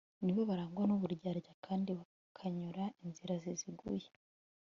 [0.23, 4.07] ni bo barangwa n'uburyarya, kandi bakanyura inzira ziziguye